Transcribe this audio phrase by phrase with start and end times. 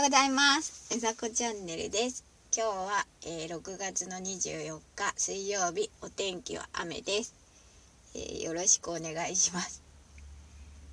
[0.00, 0.96] ようございます。
[0.96, 2.24] うさこチャンネルです。
[2.56, 7.34] 今日は、えー、6月の24日水曜日お天気は雨です、
[8.14, 9.82] えー、よろしくお願いします。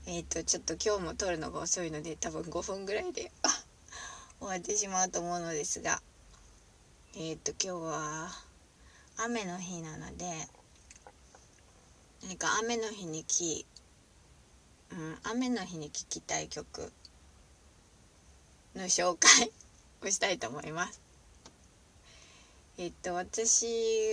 [0.08, 3.32] えっ、ー、とちょっと今日も撮るのが遅いので多分5分ぐらいで
[4.42, 6.02] 終わってしまうと思うのですが。
[7.16, 8.28] えっ、と今日は
[9.24, 10.26] 雨の日なので
[12.24, 13.66] 何か雨の日にき
[14.92, 16.92] うん、雨の日に聴きたい曲
[18.78, 19.52] の紹介
[20.04, 21.02] をしたいと思います。
[22.78, 23.66] えっと私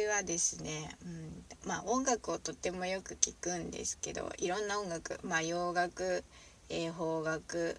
[0.07, 1.09] はですね、う
[1.67, 6.25] ん、まあ音楽をとってもよく聴くんですけどいろんな音楽まあ洋楽、
[6.71, 7.77] えー、邦楽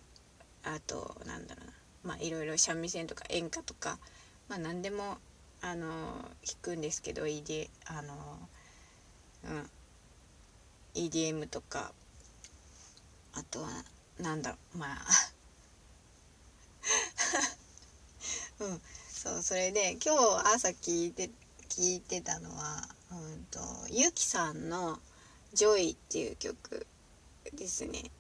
[0.63, 3.98] あとなんだろうなまあいろいろ三味線とか演歌とか
[4.48, 5.18] まあ何でも
[5.62, 6.30] あの弾
[6.62, 8.13] くんですけど ED あの
[9.46, 9.70] うん
[10.94, 11.94] EDM とか
[13.34, 13.70] あとは
[14.20, 15.35] なんだろうまあ
[18.59, 18.82] うん。
[19.09, 21.30] そうそれで今日朝聞いて
[21.70, 26.85] 聞いてたのはうんと YUKIさんの「JOY」っていう曲
[27.54, 28.12] ですね。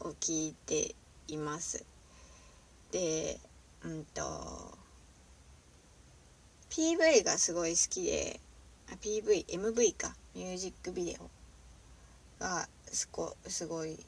[0.00, 0.94] を聞いて
[1.28, 1.84] います。
[2.90, 3.40] で
[3.82, 4.76] うんと
[6.70, 8.40] PV がすごい好きで
[9.00, 10.14] PVMV か。
[10.34, 11.30] ミュージックビデオ
[12.40, 14.02] がすごすごい好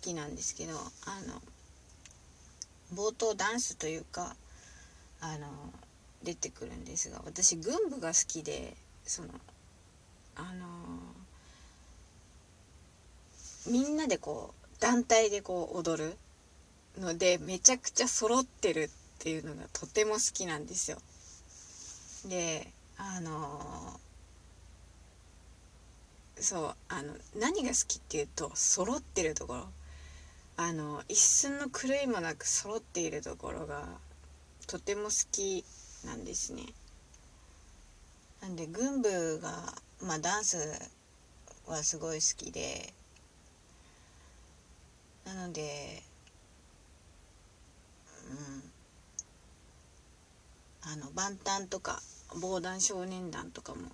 [0.00, 1.40] きなんですけどあの
[2.92, 4.34] 冒頭ダンスというか
[5.24, 5.46] あの
[6.22, 9.28] 出てくるんですが私軍部が好きでその
[10.36, 10.66] あの
[13.66, 16.16] みんなでこう団体でこう踊る
[16.98, 20.98] のでめちゃくちゃ揃ってるっていうのがとても好きなんですよ。
[22.28, 23.98] であの
[26.38, 29.68] そうあの何が好きっていうと揃ってるところ
[30.58, 33.86] あの一寸の狂いもなく揃っているところが
[34.66, 35.64] とても好き
[36.06, 36.62] なんですね。
[38.42, 39.50] なんで軍部が
[40.02, 40.58] まあダンス
[41.66, 42.92] はすごい好きで
[45.24, 46.02] なので
[48.30, 48.62] うん
[50.92, 52.02] あの万端とか
[52.40, 53.88] 防弾少年団とかも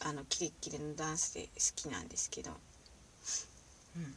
[0.00, 2.52] あのキレッキレのダンスで好きなんですけど、
[3.96, 4.14] うん、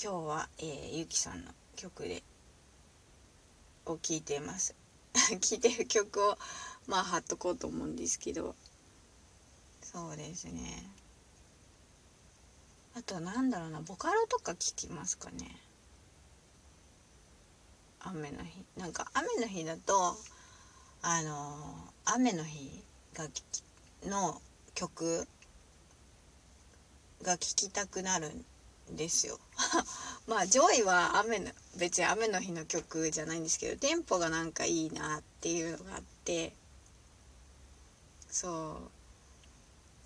[0.00, 2.22] 今日は、えー、ゆきさんの曲で
[3.92, 4.74] を聴いています。
[5.14, 6.38] 聴いてる曲を
[6.86, 8.54] まあ貼っとこうと思うんですけど。
[9.82, 10.90] そうですね。
[12.94, 13.80] あとなんだろうな。
[13.80, 15.60] ボカロとか聴きますかね。
[18.00, 18.64] 雨の日。
[18.76, 20.16] なんか雨の日だと
[21.02, 23.28] あの雨の日が
[24.04, 24.40] の
[24.74, 25.26] 曲
[27.22, 28.44] が聴きたくなるん
[28.90, 29.38] ですよ。
[30.26, 36.54] まあ JOYは雨の別に雨の日の曲じゃないんですけどテンポがなんかいいなっていうのがあって
[38.30, 38.80] そ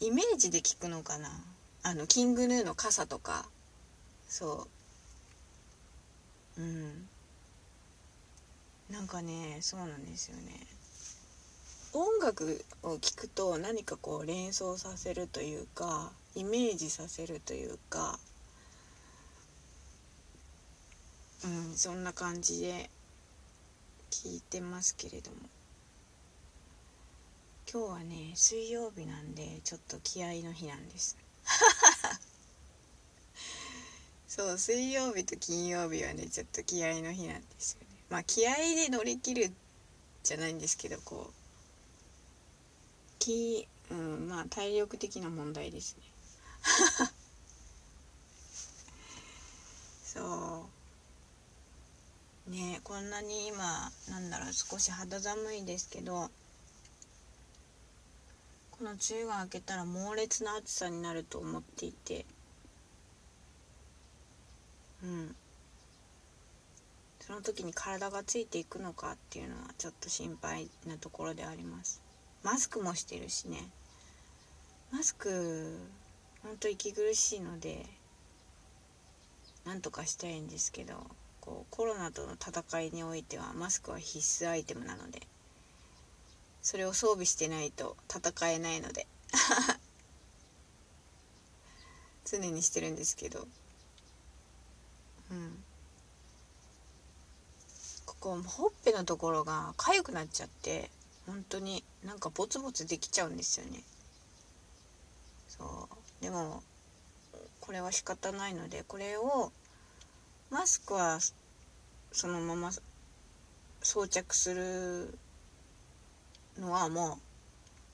[0.00, 0.04] う。
[0.04, 1.30] イメージで聞くのかな？
[1.82, 3.48] あのキングヌーの傘とか。
[4.28, 4.68] そ
[6.56, 6.62] う。
[6.62, 7.08] うん。
[8.88, 10.66] なんかねそうなんですよね。
[11.92, 18.20] 音楽を聴くと何かこう連想させるというかイメージさせるというか
[21.44, 21.76] うん。
[21.76, 22.90] そんな感じで
[24.10, 25.36] 聞いてますけれども。
[27.72, 31.16] 今日はね水曜日なんでちょっと気合の日なんです。
[34.26, 37.86] そう水曜日と金曜日はねちょっと気合の日なんですよね。
[38.08, 39.52] まあ気合で乗り切る
[40.24, 41.32] じゃないんですけどこう
[43.20, 46.02] 気うんまあ体力的な問題ですね
[50.04, 50.68] そ
[52.48, 52.50] う
[52.84, 56.30] こんなに今なんだろう少し肌寒いですけど
[58.80, 62.24] この梅雨が明けたら猛烈な暑さになると思っていて。
[65.02, 65.36] うん。
[67.20, 72.00] その時に体がついていくのかっていうのはちょっと心配なところであります。
[72.42, 73.68] マスクもしてるしね。
[74.90, 75.78] マスク
[76.42, 77.84] ほんと息苦しいので
[79.66, 81.06] なんとかしたいんですけど。
[81.40, 85.22] こうコロナとの戦いにおいてはマスクは必須アイテムなので
[86.62, 89.06] それを装備してないと戦えないので
[92.24, 93.46] 常にしてるんですけど
[95.30, 95.64] うん。
[98.04, 100.90] ここほっぺのところが痒くなっちゃって
[101.26, 103.82] 本当になんかボツボツできちゃうんですよね。
[105.48, 105.88] そ
[106.20, 106.22] う。
[106.22, 106.62] でも
[107.60, 109.52] これは仕方ないのでこれを
[110.50, 111.18] マスクは
[112.12, 112.70] そのまま
[113.82, 115.18] 装着する
[116.58, 117.18] のはもう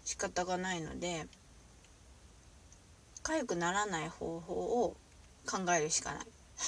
[0.05, 1.27] 仕方がないので
[3.23, 4.55] 痒くならない方法
[4.85, 4.97] を
[5.47, 6.27] 考えるしかない。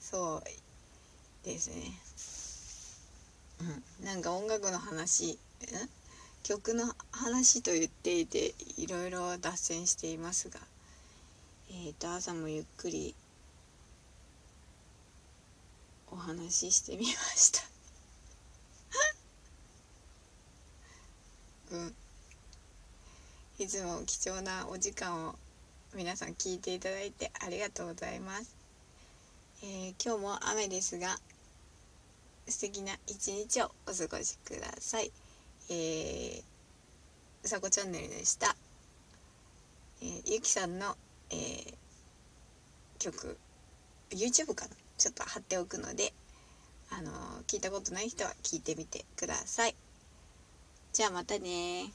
[0.00, 0.44] そう
[1.44, 2.00] ですね。
[3.60, 4.04] うん。
[4.04, 5.38] なんか音楽の話
[6.42, 10.58] 曲の話と言っていていろいろ脱線していますが
[11.70, 13.14] えーと朝もゆっくり
[16.10, 16.16] お
[16.50, 17.62] ししてみました。
[21.72, 21.94] うん。
[23.58, 25.34] いつも貴重なお時間を
[25.94, 28.54] 皆さん聞いていただいてありがとうございます、
[29.62, 31.16] えー、今日も雨ですが
[32.48, 35.12] 素敵な一日をお過ごしください。
[35.68, 36.42] えー、
[37.44, 38.56] うさこチャンネルでした、
[40.02, 40.96] えー、ゆきさんの、
[41.30, 41.74] えー、
[42.98, 43.36] 曲
[44.10, 44.70] YouTube かな？
[44.96, 46.12] ちょっと貼っておくので
[46.90, 47.10] あの
[47.46, 49.76] 聞いたことない人は聞いてみてください。
[50.92, 51.92] じゃあまたね